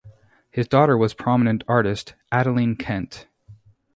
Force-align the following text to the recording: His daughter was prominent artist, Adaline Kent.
His 0.49 0.67
daughter 0.67 0.97
was 0.97 1.13
prominent 1.13 1.63
artist, 1.67 2.15
Adaline 2.31 2.75
Kent. 2.75 3.27